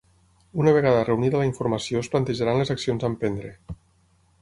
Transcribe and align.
Una 0.61 0.73
vegada 0.77 1.03
reunida 1.09 1.43
la 1.43 1.47
informació 1.49 2.01
es 2.07 2.11
plantejaran 2.17 2.61
les 2.65 2.75
accions 2.79 3.07
a 3.09 3.15
emprendre. 3.15 3.57